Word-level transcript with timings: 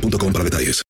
para 0.00 0.44
detalles. 0.44 0.82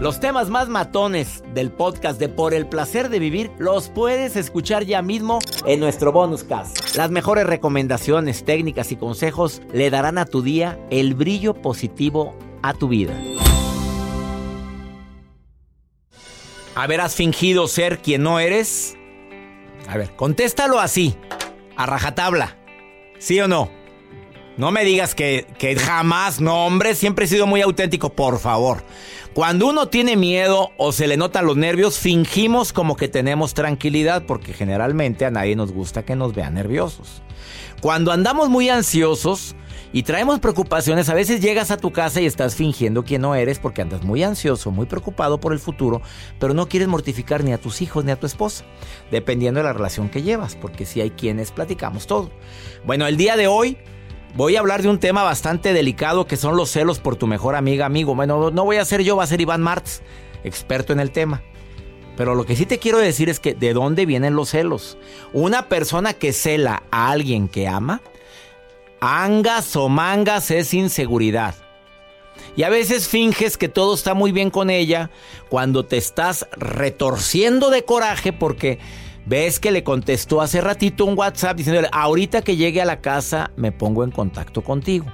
Los 0.00 0.20
temas 0.20 0.48
más 0.48 0.68
matones 0.68 1.42
del 1.54 1.72
podcast 1.72 2.20
de 2.20 2.28
Por 2.28 2.54
el 2.54 2.66
placer 2.66 3.08
de 3.08 3.18
vivir 3.18 3.50
los 3.58 3.88
puedes 3.88 4.36
escuchar 4.36 4.84
ya 4.84 5.02
mismo 5.02 5.40
en 5.66 5.80
nuestro 5.80 6.12
bonus 6.12 6.44
cast. 6.44 6.94
Las 6.94 7.10
mejores 7.10 7.46
recomendaciones, 7.46 8.44
técnicas 8.44 8.92
y 8.92 8.96
consejos 8.96 9.60
le 9.72 9.90
darán 9.90 10.18
a 10.18 10.26
tu 10.26 10.42
día 10.42 10.78
el 10.90 11.14
brillo 11.14 11.54
positivo 11.54 12.36
a 12.62 12.74
tu 12.74 12.88
vida. 12.88 13.14
¿Haberás 16.76 17.16
fingido 17.16 17.66
ser 17.66 17.98
quien 17.98 18.22
no 18.22 18.38
eres? 18.38 18.96
A 19.88 19.96
ver, 19.96 20.14
contéstalo 20.14 20.78
así, 20.78 21.16
a 21.76 21.86
rajatabla. 21.86 22.56
¿Sí 23.18 23.40
o 23.40 23.48
no? 23.48 23.77
No 24.58 24.72
me 24.72 24.84
digas 24.84 25.14
que, 25.14 25.46
que, 25.56 25.76
jamás, 25.76 26.40
no 26.40 26.66
hombre, 26.66 26.96
siempre 26.96 27.26
he 27.26 27.28
sido 27.28 27.46
muy 27.46 27.62
auténtico, 27.62 28.10
por 28.10 28.40
favor. 28.40 28.82
Cuando 29.32 29.68
uno 29.68 29.86
tiene 29.86 30.16
miedo 30.16 30.70
o 30.76 30.90
se 30.90 31.06
le 31.06 31.16
notan 31.16 31.46
los 31.46 31.56
nervios, 31.56 32.00
fingimos 32.00 32.72
como 32.72 32.96
que 32.96 33.06
tenemos 33.06 33.54
tranquilidad 33.54 34.24
porque 34.26 34.52
generalmente 34.52 35.24
a 35.24 35.30
nadie 35.30 35.54
nos 35.54 35.70
gusta 35.70 36.04
que 36.04 36.16
nos 36.16 36.34
vean 36.34 36.54
nerviosos. 36.54 37.22
Cuando 37.80 38.10
andamos 38.10 38.48
muy 38.48 38.68
ansiosos 38.68 39.54
y 39.92 40.02
traemos 40.02 40.40
preocupaciones, 40.40 41.08
a 41.08 41.14
veces 41.14 41.40
llegas 41.40 41.70
a 41.70 41.76
tu 41.76 41.92
casa 41.92 42.20
y 42.20 42.26
estás 42.26 42.56
fingiendo 42.56 43.04
que 43.04 43.20
no 43.20 43.36
eres 43.36 43.60
porque 43.60 43.82
andas 43.82 44.02
muy 44.02 44.24
ansioso, 44.24 44.72
muy 44.72 44.86
preocupado 44.86 45.38
por 45.38 45.52
el 45.52 45.60
futuro, 45.60 46.02
pero 46.40 46.52
no 46.52 46.68
quieres 46.68 46.88
mortificar 46.88 47.44
ni 47.44 47.52
a 47.52 47.58
tus 47.58 47.80
hijos 47.80 48.04
ni 48.04 48.10
a 48.10 48.18
tu 48.18 48.26
esposa, 48.26 48.64
dependiendo 49.12 49.60
de 49.60 49.64
la 49.64 49.72
relación 49.72 50.08
que 50.08 50.22
llevas, 50.22 50.56
porque 50.56 50.84
si 50.84 51.00
hay 51.00 51.10
quienes 51.10 51.52
platicamos 51.52 52.08
todo. 52.08 52.32
Bueno, 52.84 53.06
el 53.06 53.16
día 53.16 53.36
de 53.36 53.46
hoy 53.46 53.78
Voy 54.38 54.54
a 54.54 54.60
hablar 54.60 54.82
de 54.82 54.88
un 54.88 55.00
tema 55.00 55.24
bastante 55.24 55.72
delicado 55.72 56.28
que 56.28 56.36
son 56.36 56.56
los 56.56 56.70
celos 56.70 57.00
por 57.00 57.16
tu 57.16 57.26
mejor 57.26 57.56
amiga, 57.56 57.86
amigo. 57.86 58.14
Bueno, 58.14 58.52
no 58.52 58.64
voy 58.64 58.76
a 58.76 58.84
ser 58.84 59.02
yo, 59.02 59.16
va 59.16 59.24
a 59.24 59.26
ser 59.26 59.40
Iván 59.40 59.60
Martz, 59.60 60.00
experto 60.44 60.92
en 60.92 61.00
el 61.00 61.10
tema. 61.10 61.42
Pero 62.16 62.36
lo 62.36 62.46
que 62.46 62.54
sí 62.54 62.64
te 62.64 62.78
quiero 62.78 62.98
decir 62.98 63.28
es 63.28 63.40
que 63.40 63.54
de 63.54 63.72
dónde 63.72 64.06
vienen 64.06 64.36
los 64.36 64.50
celos. 64.50 64.96
Una 65.32 65.68
persona 65.68 66.14
que 66.14 66.32
cela 66.32 66.84
a 66.92 67.10
alguien 67.10 67.48
que 67.48 67.66
ama, 67.66 68.00
angas 69.00 69.74
o 69.74 69.88
mangas 69.88 70.52
es 70.52 70.72
inseguridad. 70.72 71.56
Y 72.54 72.62
a 72.62 72.68
veces 72.68 73.08
finges 73.08 73.56
que 73.56 73.68
todo 73.68 73.92
está 73.92 74.14
muy 74.14 74.30
bien 74.30 74.50
con 74.50 74.70
ella 74.70 75.10
cuando 75.48 75.84
te 75.84 75.96
estás 75.96 76.46
retorciendo 76.52 77.70
de 77.70 77.84
coraje 77.84 78.32
porque 78.32 78.78
Ves 79.28 79.60
que 79.60 79.70
le 79.70 79.84
contestó 79.84 80.40
hace 80.40 80.62
ratito 80.62 81.04
un 81.04 81.18
WhatsApp 81.18 81.58
diciéndole, 81.58 81.90
ahorita 81.92 82.40
que 82.40 82.56
llegue 82.56 82.80
a 82.80 82.86
la 82.86 83.02
casa 83.02 83.50
me 83.56 83.72
pongo 83.72 84.02
en 84.02 84.10
contacto 84.10 84.64
contigo. 84.64 85.04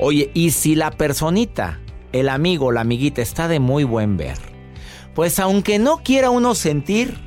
Oye, 0.00 0.32
y 0.34 0.50
si 0.50 0.74
la 0.74 0.90
personita, 0.90 1.78
el 2.12 2.28
amigo, 2.28 2.72
la 2.72 2.80
amiguita 2.80 3.22
está 3.22 3.46
de 3.46 3.60
muy 3.60 3.84
buen 3.84 4.16
ver, 4.16 4.36
pues 5.14 5.38
aunque 5.38 5.78
no 5.78 5.98
quiera 6.02 6.30
uno 6.30 6.56
sentir, 6.56 7.18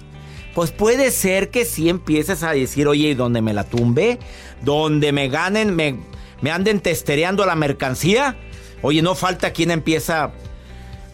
pues 0.54 0.72
puede 0.72 1.12
ser 1.12 1.52
que 1.52 1.64
sí 1.64 1.88
empieces 1.88 2.44
a 2.44 2.52
decir, 2.52 2.90
oye, 2.90 3.12
¿y 3.12 3.14
dónde 3.14 3.42
me 3.42 3.54
la 3.54 3.64
tumbe? 3.64 4.20
¿Dónde 4.62 5.14
me 5.14 5.30
ganen, 5.30 5.74
me, 5.74 6.00
me 6.42 6.52
anden 6.52 6.82
testereando 6.82 7.46
la 7.46 7.56
mercancía? 7.56 8.36
Oye, 8.82 9.02
no 9.02 9.16
falta 9.16 9.54
quien 9.54 9.72
empieza 9.72 10.34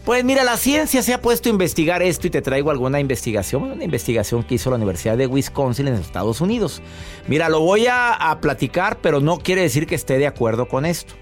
pues 0.06 0.24
mira, 0.24 0.44
la 0.44 0.56
ciencia 0.56 1.02
se 1.02 1.12
ha 1.12 1.20
puesto 1.20 1.48
a 1.48 1.50
investigar 1.50 2.00
esto 2.00 2.28
y 2.28 2.30
te 2.30 2.40
traigo 2.40 2.70
alguna 2.70 3.00
investigación, 3.00 3.64
una 3.64 3.82
investigación 3.82 4.44
que 4.44 4.54
hizo 4.54 4.70
la 4.70 4.76
Universidad 4.76 5.18
de 5.18 5.26
Wisconsin 5.26 5.88
en 5.88 5.94
Estados 5.94 6.40
Unidos. 6.40 6.80
Mira, 7.26 7.48
lo 7.48 7.58
voy 7.60 7.88
a, 7.90 8.38
platicar, 8.40 9.00
pero 9.00 9.20
no 9.20 9.40
quiere 9.40 9.62
decir 9.62 9.88
que 9.88 9.96
esté 9.96 10.16
de 10.18 10.28
acuerdo 10.28 10.68
con 10.68 10.86
esto. 10.86 11.14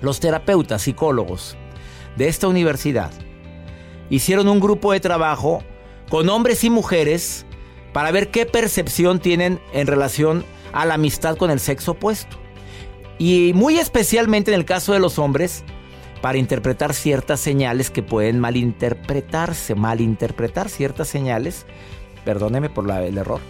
Los 0.00 0.18
terapeutas, 0.18 0.82
psicólogos 0.82 1.56
de 2.16 2.26
esta 2.26 2.48
universidad 2.48 3.12
hicieron 4.08 4.48
un 4.48 4.58
grupo 4.58 4.90
de 4.90 4.98
trabajo 4.98 5.62
con 6.08 6.28
hombres 6.30 6.64
y 6.64 6.70
mujeres 6.70 7.46
para 7.92 8.10
ver 8.10 8.32
qué 8.32 8.44
percepción 8.44 9.20
tienen 9.20 9.60
en 9.72 9.86
relación 9.86 10.44
a 10.72 10.84
la 10.84 10.94
amistad 10.94 11.36
con 11.36 11.52
el 11.52 11.60
sexo 11.60 11.92
opuesto. 11.92 12.36
Y 13.18 13.52
muy 13.54 13.78
especialmente 13.78 14.50
en 14.50 14.58
el 14.58 14.64
caso 14.64 14.94
de 14.94 14.98
los 14.98 15.20
hombres, 15.20 15.62
para 16.20 16.38
interpretar 16.38 16.94
ciertas 16.94 17.40
señales 17.40 17.90
que 17.90 18.02
pueden 18.02 18.38
malinterpretarse, 18.38 19.74
malinterpretar 19.74 20.68
ciertas 20.68 21.08
señales. 21.08 21.66
Perdóneme 22.24 22.68
por 22.68 22.90
el 22.90 23.18
error. 23.18 23.40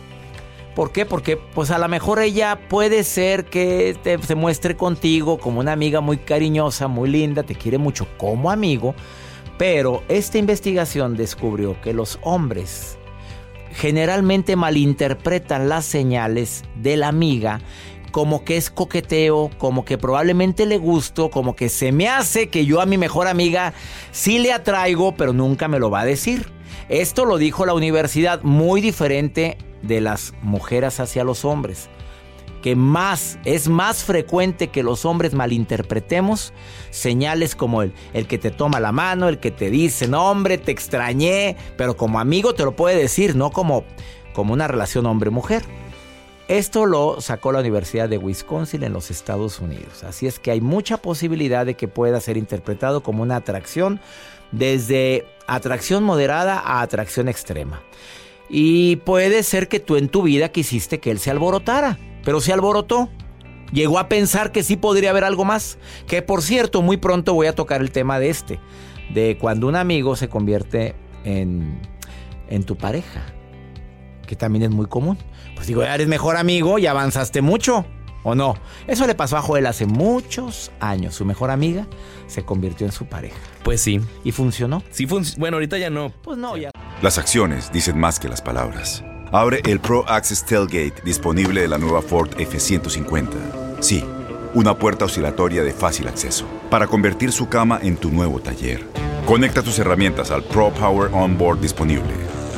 ¿Por 0.75 0.93
qué? 0.93 1.05
Porque 1.05 1.37
pues 1.37 1.71
a 1.71 1.79
lo 1.79 1.89
mejor 1.89 2.21
ella 2.21 2.69
puede 2.69 3.03
ser 3.03 3.45
que 3.47 3.97
se 4.23 4.35
muestre 4.35 4.77
contigo 4.77 5.39
como 5.39 5.61
una 5.61 5.73
amiga 5.73 6.01
muy 6.01 6.19
cariñosa, 6.19 6.87
muy 6.87 7.11
linda, 7.11 7.43
te 7.43 7.57
quiere 7.57 7.77
mucho 7.77 8.07
como 8.17 8.51
amigo, 8.51 8.95
pero 9.59 10.03
esta 10.09 10.39
investigación 10.39 11.17
descubrió 11.17 11.81
que 11.81 11.93
los 11.93 12.19
hombres 12.23 12.97
generalmente 13.73 14.57
malinterpretan 14.57 15.69
las 15.69 15.85
señales 15.85 16.63
de 16.77 16.97
la 16.97 17.09
amiga 17.09 17.61
como 18.11 18.45
que 18.45 18.57
es 18.57 18.71
coqueteo, 18.71 19.51
como 19.59 19.85
que 19.85 19.99
probablemente 19.99 20.67
le 20.67 20.79
gusto, 20.79 21.31
como 21.31 21.55
que 21.55 21.69
se 21.69 21.93
me 21.93 22.09
hace 22.09 22.49
que 22.49 22.67
yo 22.67 22.81
a 22.81 22.87
mi 22.87 22.99
mejor 22.99 23.29
amiga 23.29 23.73
sí 24.13 24.39
le 24.39 24.53
atraigo, 24.53 25.15
pero 25.15 25.33
nunca 25.33 25.69
me 25.69 25.79
lo 25.79 25.91
va 25.91 26.01
a 26.01 26.05
decir. 26.05 26.51
Esto 26.89 27.25
lo 27.25 27.39
dijo 27.39 27.67
la 27.67 27.75
universidad, 27.75 28.43
muy 28.43 28.81
diferente 28.81 29.59
de 29.83 30.01
las 30.01 30.35
mujeres 30.43 31.01
hacia 31.01 31.25
los 31.25 31.45
hombres. 31.45 31.89
Que 32.63 32.77
más, 32.77 33.39
es 33.45 33.69
más 33.69 34.05
frecuente 34.05 34.69
que 34.69 34.83
los 34.83 35.07
hombres 35.07 35.33
malinterpretemos 35.33 36.53
señales 36.91 37.55
como 37.55 37.83
el, 37.83 37.95
el 38.13 38.27
que 38.27 38.37
te 38.37 38.51
toma 38.51 38.81
la 38.81 38.93
mano, 38.93 39.29
el 39.29 39.39
que 39.39 39.51
te 39.51 39.71
dice, 39.71 40.09
no 40.09 40.31
hombre, 40.31 40.59
te 40.59 40.71
extrañé, 40.71 41.57
pero 41.79 41.97
como 41.97 42.21
amigo 42.21 42.55
te 42.55 42.65
lo 42.65 42.77
puede 42.77 42.97
decir, 42.97 43.35
no 43.35 43.51
como, 43.51 43.85
como 44.35 44.53
una 44.53 44.69
relación 44.69 45.07
hombre-mujer. 45.07 45.63
Esto 46.51 46.85
lo 46.85 47.21
sacó 47.21 47.53
la 47.53 47.61
Universidad 47.61 48.09
de 48.09 48.19
Wisconsin 48.19 48.83
en 48.83 48.93
los 48.93 49.13
Estados 49.13 49.61
Unidos. 49.61 50.03
Así 50.03 50.27
es 50.27 50.41
que 50.41 50.51
hay 50.51 50.61
mucha 50.61 50.97
posibilidad 50.97 51.65
de 51.65 51.75
que 51.75 51.87
pueda 51.87 52.21
ser 52.21 52.37
interpretado 52.37 53.05
como 53.05 53.23
una 53.23 53.37
atracción 53.37 54.01
desde 54.51 55.27
atracción 55.47 56.03
moderada 56.03 56.59
a 56.59 56.81
atracción 56.81 57.29
extrema. 57.29 57.81
Y 58.49 58.97
puede 58.97 59.45
ser 59.45 59.69
que 59.69 59.79
tú 59.79 59.95
en 59.95 60.09
tu 60.09 60.23
vida 60.23 60.49
quisiste 60.49 60.99
que 60.99 61.13
él 61.13 61.21
se 61.21 61.31
alborotara, 61.31 62.01
pero 62.25 62.41
se 62.41 62.53
alborotó. 62.53 63.09
Llegó 63.73 64.01
a 64.01 64.09
pensar 64.09 64.51
que 64.51 64.65
sí 64.65 64.77
podría 64.77 65.11
haber 65.11 65.23
algo 65.23 65.45
más. 65.45 65.79
Que 66.09 66.21
por 66.21 66.43
cierto, 66.43 66.83
muy 66.83 66.97
pronto 66.97 67.33
voy 67.33 67.47
a 67.47 67.55
tocar 67.55 67.81
el 67.81 67.93
tema 67.93 68.19
de 68.19 68.29
este, 68.29 68.59
de 69.15 69.39
cuando 69.39 69.69
un 69.69 69.77
amigo 69.77 70.17
se 70.17 70.29
convierte 70.29 70.97
en, 71.23 71.81
en 72.49 72.65
tu 72.65 72.75
pareja, 72.75 73.23
que 74.31 74.37
también 74.37 74.63
es 74.63 74.71
muy 74.71 74.87
común. 74.87 75.19
Pues 75.57 75.67
digo, 75.67 75.83
eres 75.83 76.07
mejor 76.07 76.37
amigo 76.37 76.79
y 76.79 76.87
avanzaste 76.87 77.43
mucho. 77.43 77.85
¿O 78.23 78.37
no? 78.37 78.55
Eso 78.87 79.05
le 79.09 79.17
pasó 79.17 79.37
a 79.37 79.43
Joel 79.43 79.67
hace 79.67 79.87
muchos 79.87 80.71
años. 80.79 81.17
Su 81.17 81.25
mejor 81.25 81.51
amiga 81.51 81.89
se 82.29 82.45
convirtió 82.45 82.87
en 82.87 82.93
su 82.93 83.07
pareja. 83.07 83.35
Pues 83.65 83.81
sí. 83.81 84.01
¿Y 84.23 84.31
funcionó? 84.31 84.85
Sí, 84.91 85.09
bueno, 85.37 85.57
ahorita 85.57 85.79
ya 85.79 85.91
no. 85.91 86.13
Pues 86.23 86.39
no, 86.39 86.57
ya. 86.57 86.71
Las 87.03 87.19
acciones 87.19 87.73
dicen 87.73 87.99
más 87.99 88.21
que 88.21 88.29
las 88.29 88.41
palabras. 88.41 89.03
Abre 89.33 89.63
el 89.65 89.81
Pro 89.81 90.09
Access 90.09 90.47
Tailgate 90.47 91.03
disponible 91.05 91.63
de 91.63 91.69
la 91.69 91.79
nueva 91.79 92.03
Ford 92.03 92.31
F-150. 92.39 93.81
Sí, 93.81 94.05
una 94.55 94.79
puerta 94.79 95.07
oscilatoria 95.07 95.65
de 95.65 95.73
fácil 95.73 96.07
acceso 96.07 96.47
para 96.71 96.87
convertir 96.87 97.33
su 97.33 97.49
cama 97.49 97.81
en 97.83 97.97
tu 97.97 98.13
nuevo 98.13 98.39
taller. 98.39 98.87
Conecta 99.27 99.63
tus 99.63 99.81
herramientas 99.81 100.31
al 100.31 100.45
Pro 100.45 100.71
Power 100.71 101.11
Onboard 101.13 101.61
disponible. 101.61 102.40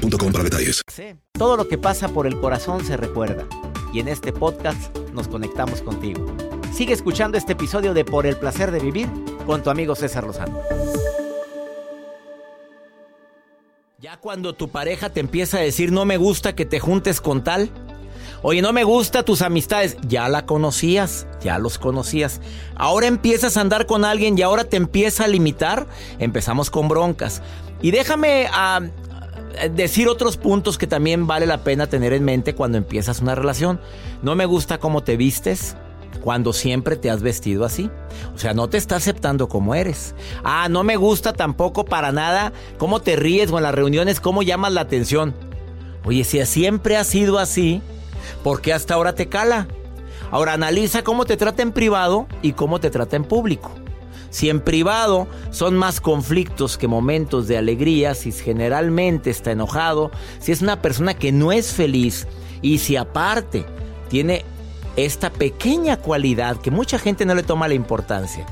para 0.00 0.44
detalles. 0.44 0.82
Todo 1.32 1.56
lo 1.56 1.68
que 1.68 1.78
pasa 1.78 2.08
por 2.08 2.26
el 2.26 2.38
corazón 2.40 2.84
se 2.84 2.96
recuerda. 2.96 3.46
Y 3.92 4.00
en 4.00 4.08
este 4.08 4.32
podcast 4.32 4.96
nos 5.12 5.28
conectamos 5.28 5.82
contigo. 5.82 6.26
Sigue 6.72 6.94
escuchando 6.94 7.36
este 7.36 7.52
episodio 7.52 7.92
de 7.92 8.04
Por 8.04 8.26
el 8.26 8.36
placer 8.36 8.70
de 8.70 8.78
vivir 8.78 9.08
con 9.46 9.62
tu 9.62 9.70
amigo 9.70 9.94
César 9.94 10.24
Lozano. 10.24 10.58
Ya 13.98 14.16
cuando 14.16 14.54
tu 14.54 14.68
pareja 14.68 15.10
te 15.10 15.20
empieza 15.20 15.58
a 15.58 15.60
decir 15.60 15.92
no 15.92 16.04
me 16.04 16.16
gusta 16.16 16.54
que 16.54 16.64
te 16.64 16.80
juntes 16.80 17.20
con 17.20 17.44
tal, 17.44 17.70
oye 18.42 18.62
no 18.62 18.72
me 18.72 18.82
gusta 18.84 19.22
tus 19.22 19.42
amistades, 19.42 19.96
ya 20.08 20.28
la 20.28 20.46
conocías, 20.46 21.26
ya 21.42 21.58
los 21.58 21.78
conocías. 21.78 22.40
Ahora 22.74 23.06
empiezas 23.06 23.56
a 23.56 23.60
andar 23.60 23.86
con 23.86 24.04
alguien 24.04 24.36
y 24.36 24.42
ahora 24.42 24.64
te 24.64 24.76
empieza 24.76 25.24
a 25.24 25.28
limitar, 25.28 25.86
empezamos 26.18 26.70
con 26.70 26.88
broncas. 26.88 27.42
Y 27.80 27.90
déjame 27.90 28.48
a, 28.52 28.80
eh, 28.82 28.90
decir 29.72 30.08
otros 30.08 30.36
puntos 30.36 30.78
que 30.78 30.86
también 30.86 31.26
vale 31.26 31.46
la 31.46 31.64
pena 31.64 31.86
tener 31.86 32.12
en 32.12 32.24
mente 32.24 32.54
cuando 32.54 32.78
empiezas 32.78 33.20
una 33.20 33.34
relación. 33.34 33.80
No 34.22 34.34
me 34.34 34.46
gusta 34.46 34.78
cómo 34.78 35.02
te 35.02 35.16
vistes 35.16 35.76
cuando 36.22 36.52
siempre 36.52 36.96
te 36.96 37.10
has 37.10 37.22
vestido 37.22 37.64
así. 37.64 37.90
O 38.34 38.38
sea, 38.38 38.54
no 38.54 38.68
te 38.68 38.78
está 38.78 38.96
aceptando 38.96 39.48
como 39.48 39.74
eres. 39.74 40.14
Ah, 40.44 40.68
no 40.70 40.84
me 40.84 40.96
gusta 40.96 41.32
tampoco 41.32 41.84
para 41.84 42.12
nada 42.12 42.52
cómo 42.78 43.00
te 43.00 43.16
ríes 43.16 43.50
o 43.50 43.58
en 43.58 43.64
las 43.64 43.74
reuniones, 43.74 44.20
cómo 44.20 44.42
llamas 44.42 44.72
la 44.72 44.82
atención. 44.82 45.34
Oye, 46.04 46.24
si 46.24 46.44
siempre 46.46 46.96
has 46.96 47.06
sido 47.06 47.38
así, 47.38 47.80
¿por 48.42 48.60
qué 48.60 48.72
hasta 48.72 48.94
ahora 48.94 49.14
te 49.14 49.28
cala? 49.28 49.68
Ahora 50.30 50.54
analiza 50.54 51.04
cómo 51.04 51.26
te 51.26 51.36
trata 51.36 51.62
en 51.62 51.72
privado 51.72 52.26
y 52.40 52.52
cómo 52.52 52.80
te 52.80 52.90
trata 52.90 53.16
en 53.16 53.24
público. 53.24 53.81
Si 54.32 54.48
en 54.48 54.60
privado 54.60 55.28
son 55.50 55.76
más 55.76 56.00
conflictos 56.00 56.78
que 56.78 56.88
momentos 56.88 57.46
de 57.48 57.58
alegría, 57.58 58.14
si 58.14 58.32
generalmente 58.32 59.28
está 59.28 59.52
enojado, 59.52 60.10
si 60.40 60.52
es 60.52 60.62
una 60.62 60.80
persona 60.80 61.12
que 61.12 61.32
no 61.32 61.52
es 61.52 61.72
feliz 61.72 62.26
y 62.62 62.78
si 62.78 62.96
aparte 62.96 63.66
tiene 64.08 64.46
esta 64.96 65.30
pequeña 65.30 65.98
cualidad 65.98 66.56
que 66.56 66.70
mucha 66.70 66.98
gente 66.98 67.26
no 67.26 67.34
le 67.34 67.42
toma 67.42 67.68
la 67.68 67.74
importancia, 67.74 68.46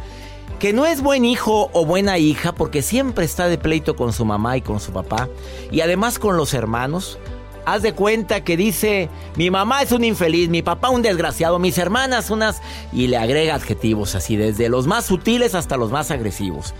que 0.58 0.74
no 0.74 0.84
es 0.84 1.00
buen 1.00 1.24
hijo 1.24 1.70
o 1.72 1.86
buena 1.86 2.18
hija 2.18 2.52
porque 2.52 2.82
siempre 2.82 3.24
está 3.24 3.48
de 3.48 3.56
pleito 3.56 3.96
con 3.96 4.12
su 4.12 4.26
mamá 4.26 4.58
y 4.58 4.60
con 4.60 4.80
su 4.80 4.92
papá 4.92 5.30
y 5.70 5.80
además 5.80 6.18
con 6.18 6.36
los 6.36 6.52
hermanos, 6.52 7.18
Haz 7.64 7.82
de 7.82 7.92
cuenta 7.92 8.42
que 8.42 8.56
dice, 8.56 9.08
mi 9.36 9.50
mamá 9.50 9.82
es 9.82 9.92
un 9.92 10.04
infeliz, 10.04 10.48
mi 10.48 10.62
papá 10.62 10.88
un 10.90 11.02
desgraciado, 11.02 11.58
mis 11.58 11.78
hermanas 11.78 12.30
unas... 12.30 12.60
Y 12.92 13.06
le 13.06 13.16
agrega 13.16 13.54
adjetivos 13.54 14.14
así, 14.14 14.36
desde 14.36 14.68
los 14.68 14.86
más 14.86 15.04
sutiles 15.04 15.54
hasta 15.54 15.76
los 15.76 15.90
más 15.90 16.10
agresivos. 16.10 16.74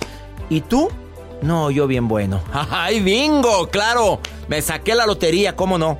¿Y 0.49 0.63
tú? 0.63 0.89
No, 1.43 1.71
yo 1.71 1.87
bien 1.87 2.09
bueno. 2.09 2.41
¡Ay, 2.53 3.01
bingo! 3.01 3.69
Claro, 3.69 4.21
me 4.49 4.63
saqué 4.63 4.95
la 4.95 5.07
lotería, 5.07 5.57
¿cómo 5.57 5.79
no? 5.79 5.99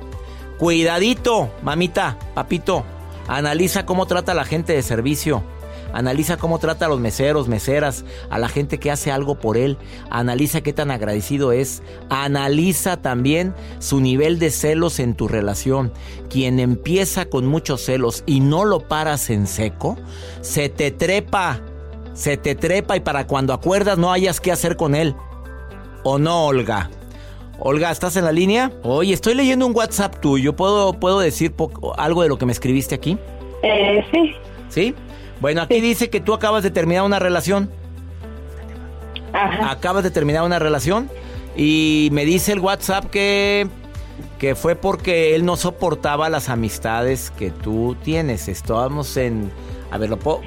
Cuidadito, 0.57 1.49
mamita, 1.63 2.17
papito. 2.33 2.83
Analiza 3.27 3.85
cómo 3.85 4.05
trata 4.07 4.33
a 4.33 4.35
la 4.35 4.45
gente 4.45 4.73
de 4.73 4.83
servicio. 4.83 5.43
Analiza 5.93 6.37
cómo 6.37 6.59
trata 6.59 6.85
a 6.85 6.89
los 6.89 6.99
meseros, 6.99 7.47
meseras, 7.47 8.05
a 8.29 8.39
la 8.39 8.47
gente 8.47 8.79
que 8.79 8.91
hace 8.91 9.11
algo 9.11 9.35
por 9.35 9.57
él. 9.57 9.77
Analiza 10.09 10.61
qué 10.61 10.73
tan 10.73 10.91
agradecido 10.91 11.51
es. 11.51 11.83
Analiza 12.09 12.97
también 12.97 13.53
su 13.79 13.99
nivel 13.99 14.39
de 14.39 14.51
celos 14.51 14.99
en 14.99 15.15
tu 15.15 15.27
relación. 15.27 15.91
Quien 16.29 16.59
empieza 16.59 17.25
con 17.25 17.47
muchos 17.47 17.81
celos 17.81 18.23
y 18.25 18.39
no 18.39 18.65
lo 18.65 18.87
paras 18.87 19.29
en 19.29 19.47
seco, 19.47 19.97
se 20.41 20.69
te 20.69 20.91
trepa. 20.91 21.61
Se 22.13 22.37
te 22.37 22.55
trepa 22.55 22.97
y 22.97 22.99
para 22.99 23.25
cuando 23.25 23.53
acuerdas 23.53 23.97
no 23.97 24.11
hayas 24.11 24.41
qué 24.41 24.51
hacer 24.51 24.75
con 24.75 24.95
él. 24.95 25.15
¿O 26.03 26.17
no, 26.17 26.45
Olga? 26.45 26.89
Olga, 27.59 27.91
¿estás 27.91 28.15
en 28.17 28.25
la 28.25 28.31
línea? 28.31 28.71
Oye, 28.81 29.13
estoy 29.13 29.35
leyendo 29.35 29.67
un 29.67 29.75
WhatsApp 29.75 30.19
tuyo. 30.19 30.55
¿Puedo, 30.55 30.93
¿puedo 30.93 31.19
decir 31.19 31.53
algo 31.95 32.23
de 32.23 32.29
lo 32.29 32.37
que 32.37 32.47
me 32.47 32.51
escribiste 32.51 32.95
aquí? 32.95 33.19
Eh, 33.61 34.03
sí. 34.11 34.33
¿Sí? 34.69 34.95
Bueno, 35.41 35.63
aquí 35.63 35.81
dice 35.81 36.09
que 36.09 36.21
tú 36.21 36.33
acabas 36.33 36.63
de 36.63 36.71
terminar 36.71 37.03
una 37.03 37.19
relación. 37.19 37.69
Ajá. 39.33 39.71
Acabas 39.71 40.03
de 40.03 40.11
terminar 40.11 40.43
una 40.43 40.59
relación 40.59 41.09
y 41.57 42.09
me 42.11 42.23
dice 42.23 42.53
el 42.53 42.59
WhatsApp 42.59 43.05
que 43.09 43.67
que 44.37 44.55
fue 44.55 44.75
porque 44.75 45.35
él 45.35 45.45
no 45.45 45.55
soportaba 45.55 46.29
las 46.29 46.49
amistades 46.49 47.31
que 47.31 47.51
tú 47.51 47.95
tienes. 48.03 48.47
Estábamos 48.47 49.17
en 49.17 49.51
a 49.91 49.97
ver, 49.97 50.09
lo 50.09 50.17
puedo 50.17 50.41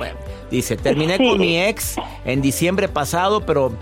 dice, 0.50 0.76
terminé 0.76 1.19
con 1.19 1.38
mi 1.38 1.61
ex 1.61 1.97
en 2.25 2.40
diciembre 2.40 2.88
pasado, 2.88 3.44
pero 3.44 3.73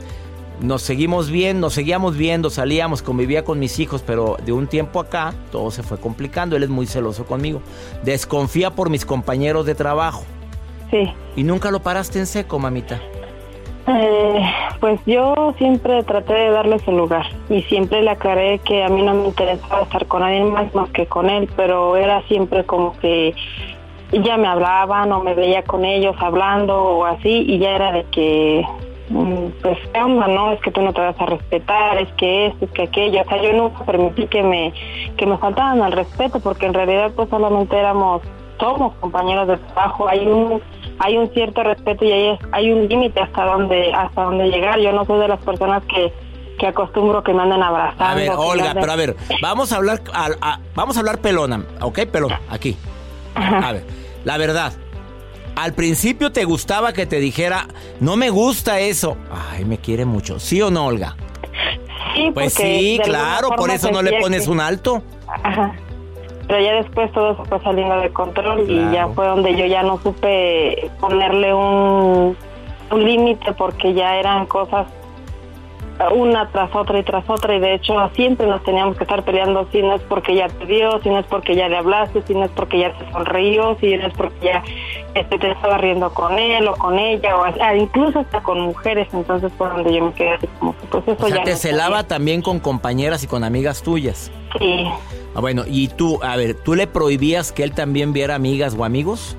nos 0.61 0.83
seguimos 0.83 1.31
bien, 1.31 1.61
nos 1.61 1.75
seguíamos 1.75 2.17
viendo, 2.17 2.51
salíamos, 2.51 3.01
convivía 3.01 3.45
con 3.45 3.59
mis 3.59 3.79
hijos, 3.79 4.03
pero 4.05 4.37
de 4.45 4.53
un 4.53 4.67
tiempo 4.67 5.01
acá 5.01 5.35
todo 5.51 5.71
se 5.71 5.83
fue 5.83 5.99
complicando. 5.99 6.57
Él 6.57 6.63
es 6.63 6.69
muy 6.69 6.87
celoso 6.87 7.25
conmigo. 7.25 7.63
Desconfía 8.05 8.71
por 8.71 8.91
mis 8.91 9.05
compañeros 9.05 9.67
de 9.67 9.75
trabajo. 9.75 10.25
¿Y 11.37 11.43
nunca 11.43 11.71
lo 11.71 11.81
paraste 11.81 12.19
en 12.19 12.27
seco, 12.27 12.59
mamita? 12.59 13.01
Eh, 13.87 14.43
pues 14.79 15.01
yo 15.07 15.55
siempre 15.59 16.05
traté 16.05 16.35
de 16.35 16.51
darle 16.51 16.79
su 16.81 16.93
lugar 16.93 17.27
y 17.49 17.63
siempre 17.63 18.03
le 18.03 18.11
aclaré 18.11 18.61
que 18.61 18.85
a 18.85 18.89
mí 18.89 19.03
no 19.03 19.15
me 19.15 19.27
interesaba 19.27 19.83
estar 19.83 20.07
con 20.07 20.21
nadie 20.21 20.45
más 20.45 20.73
más 20.73 20.89
que 20.91 21.07
con 21.07 21.29
él, 21.29 21.49
pero 21.57 21.97
era 21.97 22.23
siempre 22.29 22.65
como 22.65 22.97
que 23.01 23.35
ya 24.13 24.37
me 24.37 24.47
hablaban 24.47 25.11
o 25.11 25.23
me 25.25 25.35
veía 25.35 25.65
con 25.65 25.85
ellos 25.85 26.15
hablando 26.21 26.81
o 26.81 27.05
así 27.07 27.45
y 27.49 27.59
ya 27.59 27.71
era 27.71 27.91
de 27.91 28.05
que 28.05 28.65
mm, 29.09 29.47
pues 29.63 29.79
onda, 30.01 30.29
no, 30.29 30.53
es 30.53 30.61
que 30.61 30.71
tú 30.71 30.81
no 30.81 30.93
te 30.93 31.01
vas 31.01 31.19
a 31.19 31.27
respetar, 31.27 31.99
es 31.99 32.13
que 32.13 32.47
esto, 32.47 32.67
es 32.67 32.71
que 32.71 32.83
aquello, 32.83 33.23
o 33.23 33.25
sea, 33.25 33.43
yo 33.43 33.53
nunca 33.53 33.85
permití 33.85 34.29
que 34.29 34.45
me, 34.45 34.73
que 35.17 35.27
me 35.27 35.39
faltaran 35.39 35.83
al 35.83 35.91
respeto 35.91 36.39
porque 36.39 36.67
en 36.67 36.75
realidad 36.75 37.11
pues 37.17 37.29
solamente 37.31 37.77
éramos, 37.77 38.23
somos 38.61 38.95
compañeros 39.01 39.49
de 39.49 39.57
trabajo, 39.57 40.07
hay 40.07 40.25
un 40.25 40.63
hay 40.99 41.17
un 41.17 41.33
cierto 41.33 41.63
respeto 41.63 42.05
y 42.05 42.13
hay, 42.13 42.39
hay 42.53 42.73
un 42.73 42.89
límite 42.89 43.21
hasta 43.21 43.45
donde 43.45 43.93
hasta 43.93 44.23
donde 44.23 44.49
llegar. 44.49 44.79
Yo 44.81 44.93
no 44.93 45.05
soy 45.05 45.21
de 45.21 45.29
las 45.29 45.41
personas 45.41 45.83
que, 45.85 46.13
que 46.59 46.67
acostumbro 46.67 47.23
que 47.23 47.33
me 47.33 47.43
anden 47.43 47.63
abrazando. 47.63 48.05
A 48.05 48.15
ver, 48.15 48.31
Olga, 48.31 48.75
pero 48.75 48.93
a 48.93 48.97
ver, 48.97 49.17
vamos 49.41 49.73
a 49.73 49.77
hablar 49.77 50.03
vamos 50.75 50.97
a 50.97 51.01
hablar 51.01 51.19
pelona, 51.19 51.65
¿ok? 51.81 52.01
Pelona, 52.07 52.41
aquí. 52.49 52.77
A 53.35 53.73
ver, 53.73 53.85
la 54.25 54.37
verdad. 54.39 54.73
Al 55.55 55.75
principio 55.75 56.33
te 56.33 56.45
gustaba 56.45 56.95
que 56.95 57.05
te 57.05 57.21
dijera, 57.21 57.67
no 58.01 58.17
me 58.17 58.31
gusta 58.31 58.81
eso. 58.81 59.19
Ay, 59.51 59.67
me 59.67 59.77
quiere 59.77 60.07
mucho. 60.07 60.41
¿Sí 60.41 60.63
o 60.63 60.71
no, 60.71 60.87
Olga? 60.87 61.15
Sí, 62.15 62.31
pues 62.33 62.55
sí, 62.55 62.99
claro, 63.05 63.51
por 63.51 63.71
eso 63.71 63.91
no 63.91 64.01
le 64.01 64.19
pones 64.19 64.49
un 64.49 64.61
alto. 64.61 65.03
Ajá 65.29 65.75
pero 66.47 66.61
ya 66.61 66.75
después 66.75 67.11
todo 67.13 67.37
se 67.37 67.45
fue 67.45 67.61
saliendo 67.61 67.97
de 68.01 68.11
control 68.11 68.69
y 68.69 68.91
ya 68.93 69.09
fue 69.09 69.27
donde 69.27 69.57
yo 69.57 69.67
ya 69.67 69.83
no 69.83 69.99
supe 69.99 70.91
ponerle 71.01 71.55
un, 71.55 72.37
un 72.91 73.05
límite 73.05 73.53
porque 73.53 73.95
ya 73.95 74.17
eran 74.17 74.47
cosas 74.47 74.87
una 76.11 76.49
tras 76.51 76.75
otra 76.75 76.99
y 76.99 77.03
tras 77.03 77.29
otra 77.29 77.55
y 77.55 77.61
de 77.61 77.75
hecho 77.75 77.95
siempre 78.15 78.47
nos 78.47 78.63
teníamos 78.65 78.97
que 78.97 79.05
estar 79.05 79.23
peleando 79.25 79.69
si 79.71 79.83
no 79.83 79.95
es 79.95 80.03
porque 80.03 80.35
ya 80.35 80.49
te 80.49 80.67
dio, 80.67 81.01
si 81.03 81.09
no 81.09 81.19
es 81.19 81.27
porque 81.27 81.55
ya 81.55 81.69
le 81.69 81.77
hablaste, 81.77 82.23
si 82.23 82.35
no 82.35 82.45
es 82.45 82.51
porque 82.51 82.81
ya 82.81 82.93
te 82.97 83.11
sonrió, 83.13 83.77
si 83.81 83.97
no 83.97 84.07
es 84.07 84.15
porque 84.15 84.37
ya 84.43 84.65
este, 85.15 85.39
te 85.39 85.51
estaba 85.51 85.79
riendo 85.79 86.13
con 86.13 86.39
él 86.39 86.67
o 86.67 86.75
con 86.75 86.99
ella 86.99 87.37
o 87.37 87.45
ah, 87.45 87.77
incluso 87.77 88.21
hasta 88.21 88.43
con 88.43 88.61
mujeres, 88.61 89.09
entonces 89.13 89.53
fue 89.57 89.69
donde 89.69 89.95
yo 89.95 90.07
me 90.07 90.13
quedé 90.15 90.31
así 90.31 90.47
como 90.59 90.77
que 90.77 90.87
pues 90.87 91.09
eso 91.09 91.27
o 91.27 91.29
sea, 91.29 91.45
te 91.45 91.57
celaba 91.57 92.05
también 92.05 92.43
con 92.43 92.59
compañeras 92.59 93.23
y 93.23 93.27
con 93.27 93.45
amigas 93.45 93.83
tuyas. 93.83 94.33
Sí. 94.59 94.87
Ah, 95.35 95.41
bueno, 95.41 95.63
y 95.67 95.89
tú, 95.89 96.19
a 96.23 96.37
ver, 96.37 96.55
¿tú 96.55 96.75
le 96.75 96.87
prohibías 96.87 97.53
que 97.53 97.63
él 97.63 97.73
también 97.73 98.13
viera 98.13 98.35
amigas 98.35 98.77
o 98.79 98.85
amigos? 98.85 99.37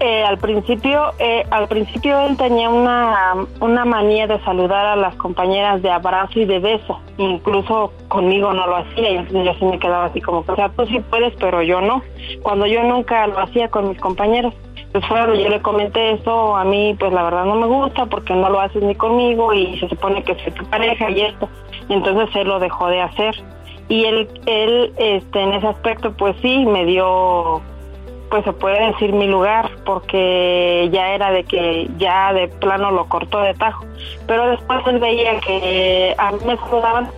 Eh, 0.00 0.22
al 0.22 0.38
principio, 0.38 1.12
eh, 1.18 1.44
al 1.50 1.66
principio 1.66 2.20
él 2.20 2.36
tenía 2.36 2.70
una, 2.70 3.34
una 3.60 3.84
manía 3.84 4.28
de 4.28 4.40
saludar 4.44 4.86
a 4.86 4.94
las 4.94 5.16
compañeras 5.16 5.82
de 5.82 5.90
abrazo 5.90 6.38
y 6.38 6.44
de 6.44 6.60
beso. 6.60 7.00
Incluso 7.16 7.92
conmigo 8.06 8.52
no 8.52 8.64
lo 8.68 8.76
hacía 8.76 9.10
y 9.10 9.16
entonces 9.16 9.44
yo 9.44 9.54
sí 9.58 9.64
me 9.64 9.78
quedaba 9.80 10.04
así 10.04 10.20
como, 10.20 10.44
o 10.46 10.54
sea, 10.54 10.68
tú 10.68 10.86
sí 10.86 11.00
puedes, 11.10 11.34
pero 11.40 11.62
yo 11.62 11.80
no. 11.80 12.02
Cuando 12.42 12.66
yo 12.66 12.84
nunca 12.84 13.26
lo 13.26 13.40
hacía 13.40 13.68
con 13.68 13.88
mis 13.88 13.98
compañeros. 13.98 14.54
Pues 14.92 15.06
bueno, 15.08 15.34
yo 15.34 15.48
le 15.48 15.60
comenté 15.60 16.12
eso, 16.12 16.56
a 16.56 16.64
mí 16.64 16.96
pues 16.98 17.12
la 17.12 17.24
verdad 17.24 17.44
no 17.44 17.56
me 17.56 17.66
gusta 17.66 18.06
porque 18.06 18.34
no 18.34 18.48
lo 18.48 18.60
haces 18.60 18.82
ni 18.82 18.94
conmigo 18.94 19.52
y 19.52 19.78
se 19.80 19.88
supone 19.88 20.22
que 20.22 20.32
es 20.32 20.54
tu 20.54 20.64
pareja 20.66 21.10
y 21.10 21.22
esto. 21.22 21.48
Y 21.88 21.94
entonces 21.94 22.34
él 22.36 22.46
lo 22.46 22.60
dejó 22.60 22.86
de 22.86 23.00
hacer. 23.00 23.34
Y 23.88 24.04
él, 24.04 24.28
él 24.46 24.92
este, 24.98 25.40
en 25.40 25.52
ese 25.54 25.66
aspecto 25.66 26.12
pues 26.12 26.36
sí 26.42 26.66
me 26.66 26.84
dio 26.84 27.62
pues 28.30 28.44
se 28.44 28.52
puede 28.52 28.88
decir 28.92 29.12
mi 29.14 29.26
lugar 29.26 29.70
porque 29.86 30.90
ya 30.92 31.14
era 31.14 31.30
de 31.30 31.44
que 31.44 31.88
ya 31.96 32.34
de 32.34 32.48
plano 32.48 32.90
lo 32.90 33.06
cortó 33.08 33.40
de 33.40 33.54
tajo 33.54 33.86
pero 34.26 34.50
después 34.50 34.80
él 34.86 34.98
veía 34.98 35.40
que 35.40 36.14
a 36.18 36.32
mí 36.32 36.38
me 36.46 36.56
saludaban 36.58 37.08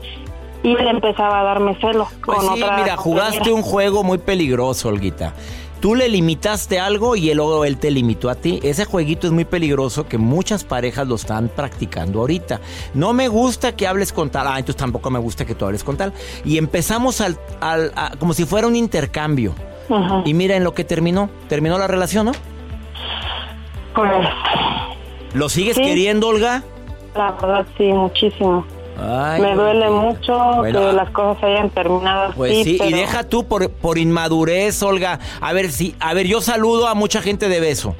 y 0.62 0.72
él 0.76 0.86
empezaba 0.86 1.40
a 1.40 1.42
darme 1.42 1.74
celo 1.80 2.06
pues 2.24 2.38
con 2.38 2.54
sí, 2.54 2.62
otra 2.62 2.76
mira, 2.76 2.96
jugaste 2.96 3.38
compañera. 3.38 3.56
un 3.56 3.62
juego 3.62 4.04
muy 4.04 4.18
peligroso, 4.18 4.88
Olguita. 4.88 5.34
Tú 5.80 5.94
le 5.94 6.08
limitaste 6.10 6.78
algo 6.78 7.16
y 7.16 7.32
luego 7.32 7.64
él 7.64 7.78
te 7.78 7.90
limitó 7.90 8.28
a 8.28 8.34
ti. 8.34 8.60
Ese 8.62 8.84
jueguito 8.84 9.26
es 9.26 9.32
muy 9.32 9.46
peligroso 9.46 10.06
que 10.06 10.18
muchas 10.18 10.62
parejas 10.64 11.08
lo 11.08 11.14
están 11.14 11.48
practicando 11.48 12.20
ahorita. 12.20 12.60
No 12.92 13.14
me 13.14 13.28
gusta 13.28 13.74
que 13.74 13.86
hables 13.86 14.12
con 14.12 14.28
tal. 14.28 14.46
Ah, 14.46 14.58
entonces 14.58 14.76
tampoco 14.76 15.08
me 15.10 15.18
gusta 15.18 15.46
que 15.46 15.54
tú 15.54 15.64
hables 15.64 15.82
con 15.82 15.96
tal. 15.96 16.12
Y 16.44 16.58
empezamos 16.58 17.22
al, 17.22 17.38
al- 17.60 17.92
a- 17.96 18.12
como 18.18 18.34
si 18.34 18.44
fuera 18.44 18.66
un 18.66 18.76
intercambio. 18.76 19.54
Ajá. 19.88 20.22
Y 20.26 20.34
mira 20.34 20.54
en 20.54 20.64
lo 20.64 20.74
que 20.74 20.84
terminó. 20.84 21.30
Terminó 21.48 21.78
la 21.78 21.86
relación, 21.86 22.26
¿no? 22.26 22.32
Pues 23.94 24.10
¿Lo 25.32 25.48
sigues 25.48 25.76
Sí. 25.76 25.82
queriendo, 25.82 26.28
Olga? 26.28 26.62
la 27.14 27.32
verdad 27.32 27.66
sí, 27.76 27.84
muchísimo. 27.84 28.64
Ay, 28.98 29.40
me 29.40 29.54
duele 29.54 29.88
mucho 29.90 30.36
Bueno, 30.58 30.80
que 30.80 30.86
ah, 30.88 30.92
las 30.92 31.10
cosas 31.10 31.42
hayan 31.44 31.70
terminado 31.70 32.32
Pues 32.34 32.52
así. 32.60 32.78
sí, 32.78 32.84
y 32.88 32.92
deja 32.92 33.24
tú 33.24 33.44
por, 33.44 33.70
por 33.70 33.98
inmadurez, 33.98 34.82
Olga. 34.82 35.18
A 35.40 35.52
ver, 35.52 35.70
si, 35.72 35.94
a 36.00 36.12
ver, 36.14 36.26
yo 36.26 36.40
saludo 36.40 36.86
a 36.88 36.94
mucha 36.94 37.22
gente 37.22 37.48
de 37.48 37.60
beso. 37.60 37.94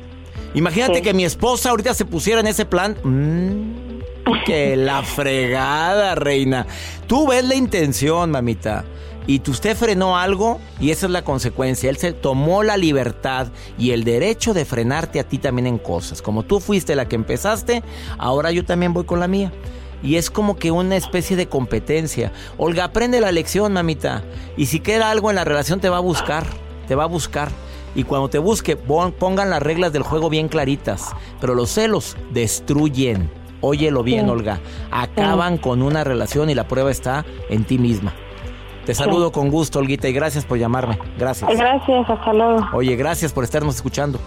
Imagínate 0.55 0.97
Sí. 0.97 1.03
que 1.03 1.15
mi 1.15 1.25
esposa 1.25 1.71
ahorita 1.71 1.95
se 1.95 2.05
pusiera 2.05 2.41
en 2.41 2.47
ese 2.49 2.65
plan. 2.67 2.97
Mm, 3.03 4.01
que 4.45 4.77
la 4.77 5.03
fregada, 5.03 6.15
reina. 6.17 6.67
Tú 7.07 7.27
ves 7.29 7.45
la 7.45 7.55
intención, 7.55 8.31
mamita. 8.31 8.85
Y 9.27 9.41
tú 9.41 9.53
usted 9.53 9.77
frenó 9.77 10.19
algo 10.19 10.59
y 10.81 10.91
esa 10.91 11.07
es 11.07 11.13
la 11.13 11.23
consecuencia. 11.23 11.89
Él 11.89 11.99
se 11.99 12.13
tomó 12.13 12.63
la 12.65 12.77
libertad 12.77 13.49
y 13.79 13.93
el 13.93 14.03
derecho 14.03 14.55
de 14.55 14.65
frenarte 14.65 15.21
a 15.21 15.25
ti 15.25 15.39
también 15.39 15.67
en 15.69 15.79
cosas. 15.79 16.21
Como 16.21 16.43
tú 16.43 16.59
fuiste 16.59 16.97
la 16.97 17.07
que 17.07 17.15
empezaste, 17.17 17.83
ahora 18.19 18.51
yo 18.51 18.65
también 18.65 18.93
voy 18.93 19.05
con 19.05 19.21
la 19.21 19.29
mía. 19.29 19.53
Y 20.03 20.17
es 20.17 20.31
como 20.31 20.57
que 20.57 20.71
una 20.71 20.97
especie 20.97 21.37
de 21.37 21.47
competencia. 21.49 22.33
Olga, 22.57 22.85
aprende 22.85 23.21
la 23.21 23.33
lección, 23.33 23.73
mamita. 23.73 24.23
Y 24.57 24.67
si 24.67 24.81
queda 24.81 25.11
algo 25.11 25.31
en 25.31 25.37
la 25.37 25.45
relación, 25.45 25.81
te 25.81 25.89
va 25.89 25.99
a 25.99 26.01
buscar. 26.01 26.45
Te 26.89 26.95
va 26.95 27.05
a 27.05 27.07
buscar. 27.07 27.51
Y 27.95 28.05
cuando 28.05 28.29
te 28.31 28.39
busque, 28.39 28.77
pon- 28.77 29.13
pongan 29.13 29.51
las 29.51 29.63
reglas 29.63 29.93
del 29.93 30.03
juego 30.03 30.31
bien 30.31 30.49
claritas. 30.49 31.11
Pero 31.41 31.55
los 31.55 31.71
celos 31.71 32.17
destruyen. 32.33 33.31
Óyelo 33.61 34.03
bien, 34.03 34.25
Sí. 34.27 34.31
Olga. 34.31 34.61
Acaban 34.91 35.59
con 35.59 35.83
una 35.83 36.03
relación 36.03 36.49
y 36.51 36.55
la 36.55 36.67
prueba 36.67 36.91
está 36.91 37.27
en 37.51 37.65
ti 37.65 37.79
misma. 37.79 38.15
Te 38.87 38.95
saludo 38.95 39.31
con 39.31 39.51
gusto, 39.51 39.79
Olguita, 39.79 40.09
y 40.09 40.13
gracias 40.15 40.47
por 40.47 40.57
llamarme. 40.59 40.99
Gracias. 41.19 41.51
Gracias, 41.55 42.09
hasta 42.09 42.33
luego. 42.33 42.67
Oye, 42.73 42.97
gracias 42.97 43.33
por 43.33 43.45
estarnos 43.45 43.77
escuchando. 43.77 44.19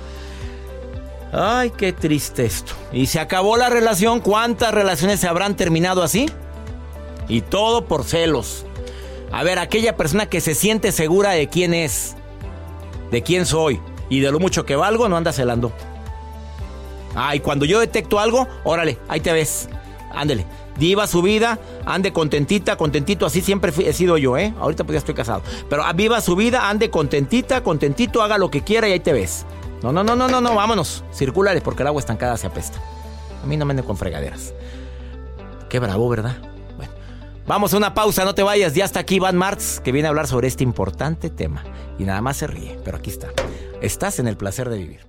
Ay, 1.33 1.71
qué 1.71 1.91
triste 1.91 2.45
esto. 2.45 2.73
Y 2.91 3.07
se 3.07 3.19
acabó 3.19 3.57
la 3.57 3.69
relación. 3.69 4.19
¿Cuántas 4.19 4.71
relaciones 4.71 5.19
se 5.19 5.27
habrán 5.27 5.55
terminado 5.55 6.03
así? 6.03 6.27
Y 7.27 7.41
todo 7.41 7.85
por 7.85 8.03
celos. 8.03 8.65
A 9.31 9.43
ver, 9.43 9.57
aquella 9.57 9.97
persona 9.97 10.27
que 10.27 10.41
se 10.41 10.53
siente 10.53 10.91
segura 10.91 11.31
de 11.31 11.49
quién 11.49 11.73
es, 11.73 12.15
de 13.09 13.23
quién 13.23 13.47
soy 13.47 13.81
y 14.07 14.19
de 14.19 14.31
lo 14.31 14.39
mucho 14.39 14.63
que 14.63 14.75
valgo, 14.75 15.09
no 15.09 15.17
anda 15.17 15.33
celando. 15.33 15.71
Ay, 17.15 17.39
cuando 17.39 17.65
yo 17.65 17.79
detecto 17.79 18.19
algo, 18.19 18.47
órale, 18.63 18.99
ahí 19.07 19.19
te 19.19 19.33
ves. 19.33 19.69
Ándele. 20.13 20.45
Viva 20.77 21.07
su 21.07 21.23
vida, 21.23 21.59
ande 21.85 22.13
contentita, 22.13 22.77
contentito, 22.77 23.25
así 23.25 23.41
siempre 23.41 23.71
he 23.77 23.93
sido 23.93 24.17
yo, 24.17 24.37
¿eh? 24.37 24.53
Ahorita 24.59 24.83
pues 24.83 24.93
ya 24.93 24.99
estoy 24.99 25.15
casado. 25.15 25.41
Pero 25.69 25.83
ah, 25.83 25.93
viva 25.93 26.21
su 26.21 26.35
vida, 26.35 26.69
ande 26.69 26.91
contentita, 26.91 27.63
contentito, 27.63 28.21
haga 28.21 28.37
lo 28.37 28.51
que 28.51 28.61
quiera 28.61 28.87
y 28.87 28.93
ahí 28.93 28.99
te 28.99 29.13
ves. 29.13 29.45
No, 29.83 29.91
no, 29.91 30.01
no, 30.01 30.15
no, 30.15 30.29
no, 30.29 30.39
no, 30.39 30.55
vámonos. 30.55 31.03
Circulares, 31.11 31.61
porque 31.61 31.83
el 31.83 31.87
agua 31.87 31.99
estancada 31.99 32.37
se 32.37 32.47
apesta. 32.47 32.81
A 33.43 33.45
mí 33.45 33.57
no 33.57 33.65
me 33.65 33.71
anden 33.71 33.85
con 33.85 33.97
fregaderas. 33.97 34.53
Qué 35.67 35.79
bravo, 35.79 36.07
¿verdad? 36.07 36.37
Bueno, 36.77 36.93
vamos 37.45 37.73
a 37.73 37.77
una 37.77 37.93
pausa, 37.93 38.23
no 38.23 38.33
te 38.33 38.43
vayas. 38.43 38.75
Ya 38.75 38.85
está 38.85 39.01
aquí 39.01 39.15
Iván 39.15 39.35
Martz, 39.35 39.81
que 39.81 39.91
viene 39.91 40.07
a 40.07 40.09
hablar 40.09 40.27
sobre 40.27 40.47
este 40.47 40.63
importante 40.63 41.29
tema. 41.29 41.65
Y 41.99 42.05
nada 42.05 42.21
más 42.21 42.37
se 42.37 42.47
ríe, 42.47 42.79
pero 42.85 42.97
aquí 42.97 43.09
está. 43.09 43.27
Estás 43.81 44.19
en 44.19 44.29
el 44.29 44.37
placer 44.37 44.69
de 44.69 44.77
vivir. 44.77 45.01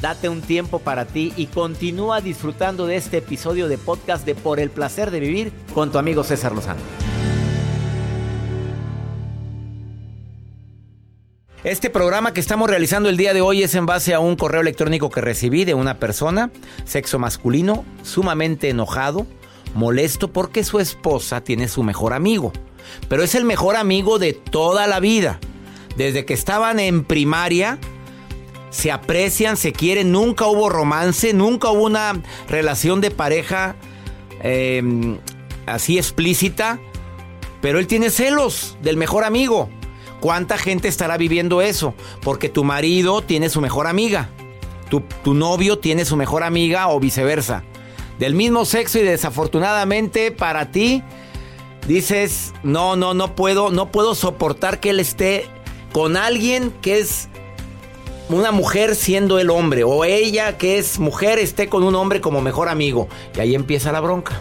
Date 0.00 0.30
un 0.30 0.40
tiempo 0.40 0.78
para 0.78 1.04
ti 1.04 1.34
y 1.36 1.46
continúa 1.46 2.22
disfrutando 2.22 2.86
de 2.86 2.96
este 2.96 3.18
episodio 3.18 3.68
de 3.68 3.76
podcast 3.76 4.24
de 4.24 4.34
Por 4.34 4.60
el 4.60 4.70
placer 4.70 5.10
de 5.10 5.20
vivir 5.20 5.52
con 5.74 5.92
tu 5.92 5.98
amigo 5.98 6.24
César 6.24 6.52
Lozano. 6.52 6.80
Este 11.64 11.90
programa 11.90 12.34
que 12.34 12.40
estamos 12.40 12.68
realizando 12.68 13.08
el 13.08 13.16
día 13.16 13.32
de 13.32 13.40
hoy 13.40 13.62
es 13.62 13.76
en 13.76 13.86
base 13.86 14.14
a 14.14 14.18
un 14.18 14.34
correo 14.34 14.62
electrónico 14.62 15.10
que 15.10 15.20
recibí 15.20 15.64
de 15.64 15.74
una 15.74 16.00
persona, 16.00 16.50
sexo 16.84 17.20
masculino, 17.20 17.84
sumamente 18.02 18.68
enojado, 18.68 19.28
molesto 19.72 20.32
porque 20.32 20.64
su 20.64 20.80
esposa 20.80 21.44
tiene 21.44 21.68
su 21.68 21.84
mejor 21.84 22.14
amigo. 22.14 22.52
Pero 23.08 23.22
es 23.22 23.36
el 23.36 23.44
mejor 23.44 23.76
amigo 23.76 24.18
de 24.18 24.32
toda 24.32 24.88
la 24.88 24.98
vida. 24.98 25.38
Desde 25.96 26.24
que 26.24 26.34
estaban 26.34 26.80
en 26.80 27.04
primaria, 27.04 27.78
se 28.70 28.90
aprecian, 28.90 29.56
se 29.56 29.72
quieren, 29.72 30.10
nunca 30.10 30.46
hubo 30.46 30.68
romance, 30.68 31.32
nunca 31.32 31.70
hubo 31.70 31.84
una 31.84 32.20
relación 32.48 33.00
de 33.00 33.12
pareja 33.12 33.76
eh, 34.42 34.82
así 35.66 35.96
explícita, 35.96 36.80
pero 37.60 37.78
él 37.78 37.86
tiene 37.86 38.10
celos 38.10 38.76
del 38.82 38.96
mejor 38.96 39.22
amigo. 39.22 39.70
¿Cuánta 40.22 40.56
gente 40.56 40.86
estará 40.86 41.16
viviendo 41.16 41.62
eso? 41.62 41.94
Porque 42.20 42.48
tu 42.48 42.62
marido 42.62 43.22
tiene 43.22 43.48
su 43.48 43.60
mejor 43.60 43.88
amiga, 43.88 44.28
tu, 44.88 45.00
tu 45.00 45.34
novio 45.34 45.80
tiene 45.80 46.04
su 46.04 46.14
mejor 46.14 46.44
amiga 46.44 46.86
o 46.90 47.00
viceversa. 47.00 47.64
Del 48.20 48.36
mismo 48.36 48.64
sexo 48.64 49.00
y 49.00 49.02
desafortunadamente 49.02 50.30
para 50.30 50.70
ti 50.70 51.02
dices, 51.88 52.54
no, 52.62 52.94
no, 52.94 53.14
no 53.14 53.34
puedo, 53.34 53.70
no 53.70 53.90
puedo 53.90 54.14
soportar 54.14 54.78
que 54.78 54.90
él 54.90 55.00
esté 55.00 55.46
con 55.90 56.16
alguien 56.16 56.70
que 56.70 57.00
es 57.00 57.28
una 58.28 58.52
mujer 58.52 58.94
siendo 58.94 59.40
el 59.40 59.50
hombre 59.50 59.82
o 59.82 60.04
ella 60.04 60.56
que 60.56 60.78
es 60.78 61.00
mujer 61.00 61.40
esté 61.40 61.68
con 61.68 61.82
un 61.82 61.96
hombre 61.96 62.20
como 62.20 62.40
mejor 62.40 62.68
amigo. 62.68 63.08
Y 63.36 63.40
ahí 63.40 63.56
empieza 63.56 63.90
la 63.90 63.98
bronca. 63.98 64.40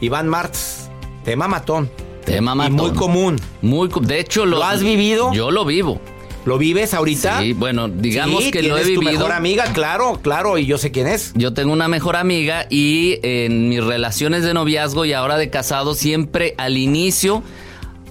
Iván 0.00 0.28
Martz, 0.28 0.90
tema 1.24 1.48
matón. 1.48 1.90
Tema 2.24 2.52
Y 2.52 2.56
matón. 2.56 2.74
muy 2.76 2.90
común. 2.92 3.36
Muy 3.62 3.88
de 4.02 4.20
hecho, 4.20 4.44
lo, 4.46 4.58
¿Lo 4.58 4.64
has 4.64 4.82
vivido? 4.82 5.32
Yo 5.32 5.50
lo 5.50 5.64
vivo. 5.64 6.00
¿Lo 6.46 6.58
vives 6.58 6.92
ahorita? 6.92 7.40
Sí, 7.40 7.54
bueno, 7.54 7.88
digamos 7.88 8.44
Sí, 8.44 8.50
que 8.50 8.62
lo 8.62 8.76
he 8.76 8.82
tienes 8.82 8.94
tu 8.96 9.00
vivido. 9.00 9.20
mejor 9.20 9.32
amiga, 9.32 9.64
claro, 9.72 10.20
claro, 10.22 10.58
y 10.58 10.66
yo 10.66 10.76
sé 10.76 10.90
quién 10.90 11.06
es. 11.06 11.32
Yo 11.34 11.54
tengo 11.54 11.72
una 11.72 11.88
mejor 11.88 12.16
amiga 12.16 12.66
y 12.68 13.18
en 13.22 13.70
mis 13.70 13.82
relaciones 13.82 14.42
de 14.44 14.52
noviazgo 14.52 15.06
y 15.06 15.14
ahora 15.14 15.38
de 15.38 15.48
casado 15.48 15.94
siempre 15.94 16.54
al 16.58 16.76
inicio 16.76 17.42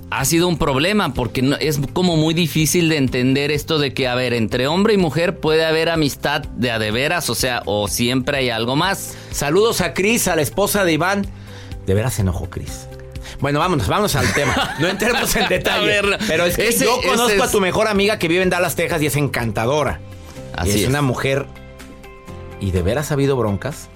ha 0.10 0.26
sido 0.26 0.48
un 0.48 0.58
problema 0.58 1.14
porque 1.14 1.44
no- 1.44 1.58
es 1.58 1.80
como 1.94 2.18
muy 2.18 2.34
difícil 2.34 2.90
de 2.90 2.98
entender 2.98 3.52
esto 3.52 3.78
de 3.78 3.94
que, 3.94 4.08
a 4.08 4.16
ver, 4.16 4.34
entre 4.34 4.66
hombre 4.68 4.96
y 4.96 4.98
mujer 4.98 5.40
puede 5.40 5.64
haber 5.66 5.90
amistad 5.90 6.42
de 6.56 6.72
a 6.72 6.80
de 6.80 6.90
veras, 6.90 7.30
o 7.30 7.36
sea, 7.36 7.62
o 7.66 7.88
siempre 7.88 8.38
hay 8.38 8.50
algo 8.50 8.76
más. 8.76 9.16
Saludos 9.32 9.82
a 9.82 9.94
Cris, 9.94 10.28
a 10.28 10.36
la 10.36 10.42
esposa 10.42 10.86
de 10.86 10.94
Iván. 10.94 11.28
De 11.86 11.94
veras 11.94 12.16
se 12.16 12.22
enojó 12.24 12.50
Cris. 12.50 12.88
Bueno, 13.44 13.60
vámonos, 13.60 13.90
vámonos 13.90 14.16
al 14.16 14.32
tema. 14.34 14.76
No 14.80 14.88
entremos 14.88 15.36
en 15.36 15.48
detalle. 15.50 15.98
A 15.98 16.02
ver, 16.02 16.18
pero 16.28 16.46
es 16.46 16.56
que 16.56 16.70
ese- 16.70 16.86
yo 16.86 16.98
conozco 17.06 17.44
a 17.44 17.52
tu 17.52 17.60
mejor 17.60 17.90
amiga 17.90 18.18
que 18.18 18.30
vive 18.30 18.42
en 18.42 18.50
Dallas, 18.50 18.76
Texas 18.78 19.02
y 19.02 19.08
es 19.08 19.18
encantadora. 19.18 20.00
Así 20.56 20.70
y 20.70 20.76
es, 20.76 20.82
es. 20.84 20.88
una 20.88 21.02
mujer. 21.02 21.46
¿Y 22.62 22.72
de 22.72 22.82
veras 22.82 23.12
ha 23.12 23.16
habido 23.16 23.36
broncas? 23.36 23.90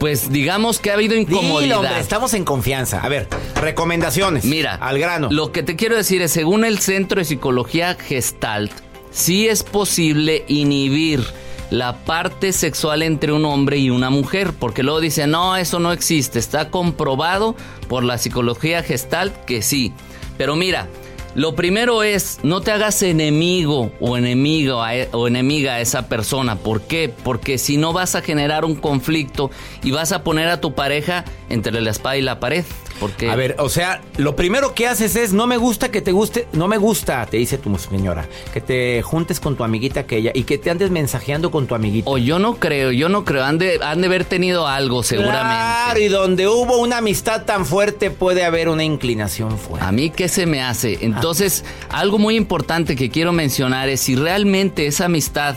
Pues 0.00 0.32
digamos 0.32 0.80
que 0.80 0.90
ha 0.90 0.94
habido 0.94 1.14
Dilo, 1.14 1.30
incomodidad. 1.30 1.78
hombre, 1.78 2.00
estamos 2.00 2.34
en 2.34 2.44
confianza. 2.44 2.98
A 3.00 3.08
ver, 3.08 3.28
recomendaciones. 3.54 4.44
Mira, 4.44 4.74
al 4.74 4.98
grano. 4.98 5.28
Lo 5.30 5.52
que 5.52 5.62
te 5.62 5.76
quiero 5.76 5.94
decir 5.94 6.20
es, 6.20 6.32
según 6.32 6.64
el 6.64 6.80
Centro 6.80 7.20
de 7.20 7.24
Psicología 7.24 7.94
Gestalt, 7.94 8.72
sí 9.12 9.46
es 9.46 9.62
posible 9.62 10.44
inhibir 10.48 11.24
la 11.72 12.04
parte 12.04 12.52
sexual 12.52 13.02
entre 13.02 13.32
un 13.32 13.46
hombre 13.46 13.78
y 13.78 13.88
una 13.88 14.10
mujer, 14.10 14.52
porque 14.52 14.82
luego 14.82 15.00
dicen, 15.00 15.30
no, 15.30 15.56
eso 15.56 15.78
no 15.78 15.90
existe, 15.92 16.38
está 16.38 16.68
comprobado 16.68 17.56
por 17.88 18.04
la 18.04 18.18
psicología 18.18 18.82
Gestalt 18.82 19.34
que 19.46 19.62
sí. 19.62 19.94
Pero 20.36 20.54
mira, 20.54 20.88
Lo 21.34 21.54
primero 21.54 22.02
es, 22.02 22.40
no 22.42 22.60
te 22.60 22.72
hagas 22.72 23.02
enemigo 23.02 23.90
o 24.00 24.18
enemigo 24.18 24.86
e, 24.86 25.08
o 25.12 25.26
enemiga 25.26 25.76
a 25.76 25.80
esa 25.80 26.06
persona. 26.06 26.56
¿Por 26.56 26.82
qué? 26.82 27.08
Porque 27.08 27.56
si 27.56 27.78
no 27.78 27.94
vas 27.94 28.14
a 28.14 28.20
generar 28.20 28.66
un 28.66 28.74
conflicto 28.74 29.50
y 29.82 29.92
vas 29.92 30.12
a 30.12 30.24
poner 30.24 30.48
a 30.48 30.60
tu 30.60 30.74
pareja 30.74 31.24
entre 31.48 31.80
la 31.80 31.90
espada 31.90 32.18
y 32.18 32.22
la 32.22 32.38
pared. 32.38 32.66
Porque... 33.02 33.28
A 33.28 33.34
ver, 33.34 33.56
o 33.58 33.68
sea, 33.68 34.00
lo 34.16 34.36
primero 34.36 34.74
que 34.74 34.86
haces 34.86 35.16
es, 35.16 35.32
no 35.32 35.48
me 35.48 35.56
gusta 35.56 35.90
que 35.90 36.00
te 36.00 36.12
guste, 36.12 36.46
no 36.52 36.68
me 36.68 36.78
gusta, 36.78 37.26
te 37.26 37.36
dice 37.36 37.58
tu 37.58 37.76
señora, 37.76 38.28
que 38.54 38.60
te 38.60 39.02
juntes 39.02 39.40
con 39.40 39.56
tu 39.56 39.64
amiguita 39.64 39.98
aquella 39.98 40.30
y 40.32 40.44
que 40.44 40.56
te 40.56 40.70
andes 40.70 40.92
mensajeando 40.92 41.50
con 41.50 41.66
tu 41.66 41.74
amiguita. 41.74 42.08
O 42.08 42.16
yo 42.16 42.38
no 42.38 42.60
creo, 42.60 42.92
yo 42.92 43.08
no 43.08 43.24
creo, 43.24 43.42
han 43.42 43.58
de, 43.58 43.80
han 43.82 44.00
de 44.02 44.06
haber 44.06 44.24
tenido 44.24 44.68
algo 44.68 45.02
seguramente. 45.02 45.42
Claro, 45.42 45.98
y 45.98 46.06
donde 46.06 46.46
hubo 46.46 46.78
una 46.78 46.98
amistad 46.98 47.44
tan 47.44 47.66
fuerte 47.66 48.12
puede 48.12 48.44
haber 48.44 48.68
una 48.68 48.84
inclinación 48.84 49.58
fuerte. 49.58 49.84
A 49.84 49.90
mí, 49.90 50.10
¿qué 50.10 50.28
se 50.28 50.46
me 50.46 50.62
hace? 50.62 50.98
Entonces, 51.00 51.64
algo 51.88 52.18
muy 52.18 52.36
importante 52.36 52.94
que 52.94 53.10
quiero 53.10 53.32
mencionar 53.32 53.88
es 53.88 54.00
si 54.00 54.14
realmente 54.14 54.86
esa 54.86 55.06
amistad 55.06 55.56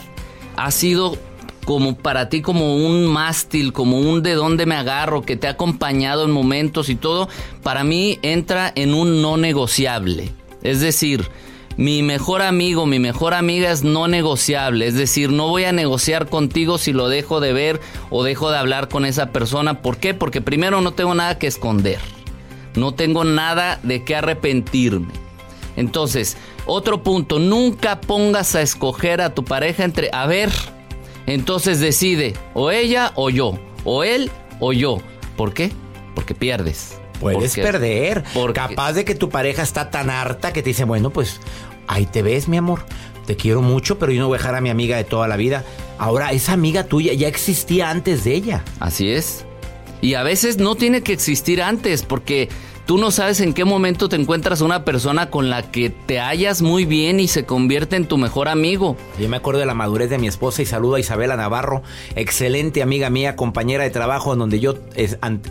ha 0.55 0.71
sido 0.71 1.19
como 1.65 1.97
para 1.97 2.29
ti 2.29 2.41
como 2.41 2.75
un 2.75 3.05
mástil, 3.07 3.73
como 3.73 3.99
un 3.99 4.23
de 4.23 4.33
dónde 4.33 4.65
me 4.65 4.75
agarro, 4.75 5.23
que 5.23 5.35
te 5.35 5.47
ha 5.47 5.51
acompañado 5.51 6.23
en 6.23 6.31
momentos 6.31 6.89
y 6.89 6.95
todo, 6.95 7.27
para 7.63 7.83
mí 7.83 8.19
entra 8.21 8.71
en 8.75 8.93
un 8.93 9.21
no 9.21 9.35
negociable. 9.35 10.31
Es 10.61 10.79
decir, 10.79 11.27
mi 11.77 12.03
mejor 12.03 12.41
amigo, 12.41 12.85
mi 12.85 12.99
mejor 12.99 13.33
amiga 13.33 13.71
es 13.71 13.83
no 13.83 14.07
negociable. 14.07 14.87
Es 14.87 14.93
decir, 14.93 15.31
no 15.31 15.49
voy 15.49 15.65
a 15.65 15.73
negociar 15.73 16.29
contigo 16.29 16.77
si 16.77 16.93
lo 16.93 17.09
dejo 17.09 17.39
de 17.41 17.51
ver 17.51 17.81
o 18.09 18.23
dejo 18.23 18.51
de 18.51 18.57
hablar 18.57 18.87
con 18.87 19.05
esa 19.05 19.31
persona. 19.31 19.81
¿Por 19.81 19.97
qué? 19.97 20.13
Porque 20.13 20.41
primero 20.41 20.81
no 20.81 20.93
tengo 20.93 21.13
nada 21.15 21.37
que 21.37 21.47
esconder. 21.47 21.99
No 22.75 22.93
tengo 22.93 23.23
nada 23.23 23.79
de 23.83 24.03
qué 24.03 24.15
arrepentirme. 24.15 25.11
Entonces, 25.75 26.37
otro 26.65 27.03
punto, 27.03 27.39
nunca 27.39 27.99
pongas 27.99 28.55
a 28.55 28.61
escoger 28.61 29.21
a 29.21 29.33
tu 29.33 29.43
pareja 29.43 29.83
entre, 29.83 30.09
a 30.13 30.25
ver, 30.27 30.51
entonces 31.27 31.79
decide 31.79 32.33
o 32.53 32.71
ella 32.71 33.11
o 33.15 33.29
yo, 33.29 33.59
o 33.83 34.03
él 34.03 34.31
o 34.59 34.73
yo. 34.73 34.99
¿Por 35.37 35.53
qué? 35.53 35.71
Porque 36.13 36.33
pierdes. 36.35 36.97
Puedes 37.19 37.51
Porque- 37.55 37.61
perder. 37.61 38.23
porque- 38.33 38.59
Capaz 38.59 38.93
de 38.93 39.05
que 39.05 39.15
tu 39.15 39.29
pareja 39.29 39.63
está 39.63 39.89
tan 39.89 40.09
harta 40.09 40.51
que 40.53 40.61
te 40.61 40.69
dice, 40.69 40.83
bueno, 40.83 41.09
pues 41.09 41.39
ahí 41.87 42.05
te 42.05 42.21
ves, 42.21 42.47
mi 42.47 42.57
amor. 42.57 42.85
Te 43.25 43.35
quiero 43.35 43.61
mucho, 43.61 43.97
pero 43.97 44.11
yo 44.11 44.21
no 44.21 44.27
voy 44.27 44.35
a 44.35 44.39
dejar 44.39 44.55
a 44.55 44.61
mi 44.61 44.69
amiga 44.69 44.97
de 44.97 45.03
toda 45.03 45.27
la 45.27 45.35
vida. 45.35 45.63
Ahora, 45.97 46.31
esa 46.31 46.53
amiga 46.53 46.83
tuya 46.83 47.13
ya 47.13 47.27
existía 47.27 47.89
antes 47.89 48.23
de 48.23 48.35
ella. 48.35 48.63
Así 48.79 49.09
es. 49.09 49.45
Y 50.01 50.13
a 50.13 50.23
veces 50.23 50.57
no 50.57 50.75
tiene 50.75 51.01
que 51.01 51.13
existir 51.13 51.61
antes, 51.63 52.03
porque 52.03 52.49
tú 52.85 52.97
no 52.97 53.11
sabes 53.11 53.41
en 53.41 53.53
qué 53.53 53.65
momento 53.65 54.09
te 54.09 54.15
encuentras 54.15 54.61
una 54.61 54.85
persona 54.85 55.29
con 55.29 55.49
la 55.49 55.63
que 55.71 55.89
te 55.89 56.19
hallas 56.19 56.61
muy 56.61 56.85
bien 56.85 57.19
y 57.19 57.27
se 57.27 57.45
convierte 57.45 57.95
en 57.95 58.07
tu 58.07 58.17
mejor 58.17 58.47
amigo. 58.47 58.95
Yo 59.19 59.27
me 59.27 59.37
acuerdo 59.37 59.59
de 59.59 59.65
la 59.65 59.73
madurez 59.73 60.09
de 60.09 60.17
mi 60.17 60.27
esposa 60.27 60.61
y 60.61 60.65
saludo 60.65 60.95
a 60.95 60.99
Isabela 60.99 61.35
Navarro, 61.35 61.81
excelente 62.15 62.81
amiga 62.81 63.09
mía, 63.09 63.35
compañera 63.35 63.83
de 63.83 63.89
trabajo 63.89 64.33
en 64.33 64.39
donde 64.39 64.59
yo 64.59 64.75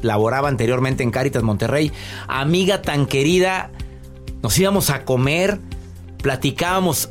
laboraba 0.03 0.49
anteriormente 0.49 1.03
en 1.03 1.11
Cáritas 1.11 1.43
Monterrey. 1.43 1.93
Amiga 2.29 2.83
tan 2.83 3.07
querida, 3.07 3.71
nos 4.43 4.57
íbamos 4.59 4.91
a 4.91 5.05
comer, 5.05 5.59
platicábamos 6.23 7.11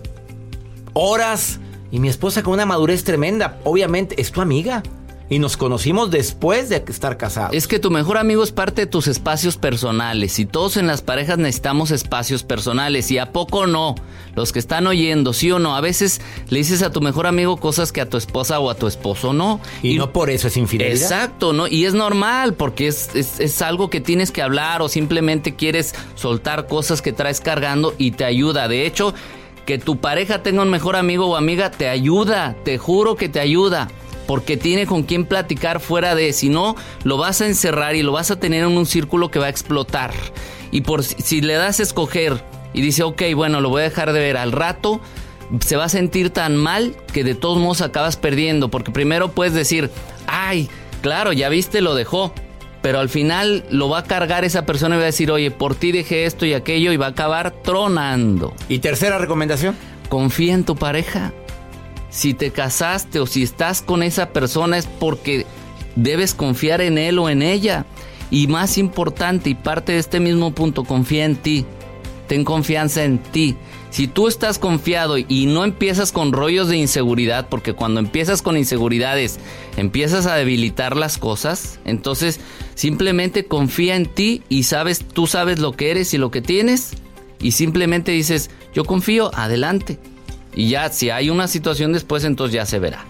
horas 0.93 1.59
y 1.91 1.99
mi 1.99 2.07
esposa 2.07 2.43
con 2.43 2.53
una 2.53 2.65
madurez 2.65 3.03
tremenda, 3.03 3.59
obviamente 3.63 4.19
es 4.21 4.31
tu 4.31 4.41
amiga. 4.41 4.83
Y 5.29 5.39
nos 5.39 5.57
conocimos 5.57 6.11
después 6.11 6.69
de 6.69 6.83
estar 6.87 7.17
casados. 7.17 7.55
Es 7.55 7.67
que 7.67 7.79
tu 7.79 7.89
mejor 7.89 8.17
amigo 8.17 8.43
es 8.43 8.51
parte 8.51 8.81
de 8.81 8.87
tus 8.87 9.07
espacios 9.07 9.57
personales 9.57 10.37
y 10.37 10.45
todos 10.45 10.77
en 10.77 10.85
las 10.85 11.01
parejas 11.01 11.37
necesitamos 11.37 11.91
espacios 11.91 12.43
personales 12.43 13.09
y 13.09 13.17
a 13.17 13.31
poco 13.31 13.65
no. 13.65 13.95
Los 14.35 14.51
que 14.51 14.59
están 14.59 14.85
oyendo, 14.85 15.31
sí 15.33 15.49
o 15.51 15.59
no, 15.59 15.75
a 15.75 15.81
veces 15.81 16.19
le 16.49 16.57
dices 16.59 16.81
a 16.83 16.91
tu 16.91 17.01
mejor 17.01 17.25
amigo 17.25 17.57
cosas 17.57 17.91
que 17.91 18.01
a 18.01 18.09
tu 18.09 18.17
esposa 18.17 18.59
o 18.59 18.69
a 18.69 18.75
tu 18.75 18.85
esposo 18.85 19.31
no. 19.33 19.59
y, 19.81 19.95
no 19.97 20.11
por 20.11 20.29
eso 20.29 20.47
es 20.49 20.57
infidelidad. 20.57 21.01
Exacto, 21.01 21.53
¿no? 21.53 21.67
Y 21.67 21.85
es 21.85 21.93
normal 21.93 22.53
porque 22.55 22.87
es, 22.87 23.15
es- 23.15 23.39
es 23.39 23.61
algo 23.61 23.89
que 23.89 24.01
tienes 24.01 24.29
que 24.29 24.41
hablar 24.41 24.81
o 24.81 24.89
simplemente 24.89 25.55
quieres 25.55 25.95
soltar 26.15 26.67
cosas 26.67 27.01
que 27.01 27.13
traes 27.13 27.39
cargando 27.41 27.95
y 27.97 28.11
te 28.11 28.25
ayuda. 28.25 28.67
De 28.67 28.85
hecho, 28.85 29.13
que 29.65 29.77
tu 29.77 29.97
pareja 30.01 30.43
tenga 30.43 30.61
un 30.63 30.69
mejor 30.69 30.95
amigo 30.97 31.27
o 31.27 31.35
amiga 31.37 31.71
te 31.71 31.87
ayuda, 31.87 32.55
te 32.65 32.77
juro 32.77 33.15
que 33.15 33.29
te 33.29 33.39
ayuda. 33.39 33.87
Porque 34.27 34.57
tiene 34.57 34.85
con 34.85 35.03
quién 35.03 35.25
platicar 35.25 35.79
fuera 35.79 36.15
de, 36.15 36.31
si 36.33 36.49
no, 36.49 36.75
lo 37.03 37.17
vas 37.17 37.41
a 37.41 37.47
encerrar 37.47 37.95
y 37.95 38.03
lo 38.03 38.11
vas 38.11 38.31
a 38.31 38.39
tener 38.39 38.63
en 38.63 38.77
un 38.77 38.85
círculo 38.85 39.29
que 39.29 39.39
va 39.39 39.47
a 39.47 39.49
explotar. 39.49 40.11
Y 40.71 40.81
por 40.81 41.03
si, 41.03 41.21
si 41.21 41.41
le 41.41 41.53
das 41.53 41.79
a 41.79 41.83
escoger 41.83 42.43
y 42.73 42.81
dice, 42.81 43.03
ok, 43.03 43.21
bueno, 43.35 43.61
lo 43.61 43.69
voy 43.69 43.81
a 43.81 43.85
dejar 43.85 44.13
de 44.13 44.19
ver 44.19 44.37
al 44.37 44.51
rato, 44.51 45.01
se 45.59 45.75
va 45.75 45.85
a 45.85 45.89
sentir 45.89 46.29
tan 46.29 46.55
mal 46.55 46.95
que 47.11 47.23
de 47.23 47.35
todos 47.35 47.59
modos 47.59 47.81
acabas 47.81 48.17
perdiendo. 48.17 48.69
Porque 48.69 48.91
primero 48.91 49.31
puedes 49.31 49.53
decir, 49.53 49.89
ay, 50.27 50.69
claro, 51.01 51.33
ya 51.33 51.49
viste, 51.49 51.81
lo 51.81 51.95
dejó. 51.95 52.33
Pero 52.81 52.99
al 52.99 53.07
final 53.07 53.63
lo 53.69 53.87
va 53.87 53.99
a 53.99 54.03
cargar 54.03 54.43
esa 54.43 54.65
persona 54.65 54.95
y 54.95 54.97
va 54.97 55.03
a 55.03 55.07
decir, 55.07 55.31
oye, 55.31 55.51
por 55.51 55.73
ti 55.75 55.93
dejé 55.93 56.25
esto 56.25 56.45
y 56.45 56.53
aquello 56.53 56.91
y 56.91 56.97
va 56.97 57.05
a 57.07 57.09
acabar 57.09 57.51
tronando. 57.51 58.53
Y 58.67 58.79
tercera 58.79 59.17
recomendación. 59.17 59.77
Confía 60.09 60.53
en 60.53 60.65
tu 60.65 60.75
pareja. 60.75 61.31
Si 62.13 62.35
te 62.35 62.51
casaste 62.51 63.19
o 63.19 63.25
si 63.25 63.41
estás 63.41 63.81
con 63.81 64.03
esa 64.03 64.29
persona 64.29 64.77
es 64.77 64.85
porque 64.85 65.47
debes 65.95 66.35
confiar 66.35 66.79
en 66.81 66.99
él 66.99 67.17
o 67.17 67.27
en 67.27 67.41
ella. 67.41 67.87
Y 68.29 68.45
más 68.45 68.77
importante 68.77 69.49
y 69.49 69.55
parte 69.55 69.93
de 69.93 69.97
este 69.97 70.19
mismo 70.19 70.53
punto, 70.53 70.83
confía 70.83 71.25
en 71.25 71.35
ti. 71.35 71.65
Ten 72.27 72.45
confianza 72.45 73.03
en 73.03 73.17
ti. 73.17 73.55
Si 73.89 74.07
tú 74.07 74.27
estás 74.27 74.59
confiado 74.59 75.17
y 75.17 75.47
no 75.47 75.63
empiezas 75.63 76.11
con 76.11 76.33
rollos 76.33 76.67
de 76.67 76.77
inseguridad, 76.77 77.49
porque 77.49 77.73
cuando 77.73 77.99
empiezas 77.99 78.43
con 78.43 78.57
inseguridades 78.57 79.39
empiezas 79.75 80.27
a 80.27 80.35
debilitar 80.35 80.95
las 80.95 81.17
cosas, 81.17 81.79
entonces 81.83 82.39
simplemente 82.75 83.45
confía 83.45 83.95
en 83.95 84.05
ti 84.05 84.43
y 84.49 84.63
sabes, 84.63 85.03
tú 85.03 85.25
sabes 85.25 85.57
lo 85.57 85.71
que 85.71 85.89
eres 85.89 86.13
y 86.13 86.19
lo 86.19 86.29
que 86.29 86.41
tienes 86.41 86.93
y 87.39 87.51
simplemente 87.51 88.11
dices, 88.11 88.51
yo 88.73 88.85
confío, 88.85 89.31
adelante. 89.35 89.99
Y 90.55 90.69
ya 90.69 90.89
si 90.89 91.09
hay 91.09 91.29
una 91.29 91.47
situación 91.47 91.93
después, 91.93 92.23
entonces 92.23 92.55
ya 92.55 92.65
se 92.65 92.79
verá. 92.79 93.05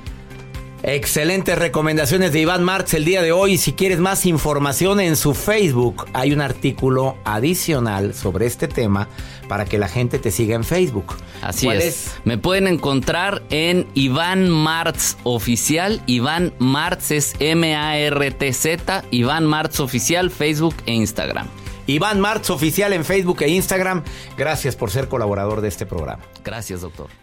Excelentes 0.86 1.58
recomendaciones 1.58 2.34
de 2.34 2.42
Iván 2.42 2.62
Marx 2.62 2.94
el 2.94 3.06
día 3.06 3.22
de 3.22 3.32
hoy. 3.32 3.58
Si 3.58 3.72
quieres 3.72 4.00
más 4.00 4.26
información 4.26 5.00
en 5.00 5.16
su 5.16 5.34
Facebook, 5.34 6.08
hay 6.12 6.34
un 6.34 6.42
artículo 6.42 7.18
adicional 7.24 8.14
sobre 8.14 8.48
este 8.48 8.68
tema 8.68 9.08
para 9.48 9.64
que 9.64 9.78
la 9.78 9.88
gente 9.88 10.20
te 10.20 10.30
siga 10.30 10.56
en 10.56 10.66
Facebook. 10.66 11.16
Así 11.42 11.68
¿Cuál 11.68 11.82
es. 11.82 12.16
Me 12.26 12.38
pueden 12.38 12.68
encontrar 12.68 13.44
en 13.50 13.88
Iván 13.94 14.50
Martz 14.50 15.16
Oficial. 15.24 16.02
Iván 16.06 16.54
Martz 16.60 17.12
es 17.12 17.36
M-A-R-T-Z. 17.40 19.06
Iván 19.10 19.46
Martz 19.46 19.80
Oficial, 19.80 20.32
Facebook 20.32 20.76
e 20.86 20.94
Instagram. 20.96 21.48
Iván 21.88 22.20
Marx 22.20 22.50
Oficial 22.50 22.94
en 22.94 23.06
Facebook 23.06 23.42
e 23.42 23.50
Instagram. 23.50 24.04
Gracias 24.38 24.76
por 24.76 24.92
ser 24.92 25.08
colaborador 25.08 25.62
de 25.62 25.68
este 25.70 25.86
programa. 25.86 26.24
Gracias, 26.44 26.82
doctor. 26.82 27.23